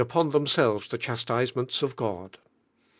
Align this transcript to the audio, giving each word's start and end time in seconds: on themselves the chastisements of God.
on 0.15 0.31
themselves 0.31 0.87
the 0.87 0.97
chastisements 0.97 1.83
of 1.83 1.95
God. 1.95 2.39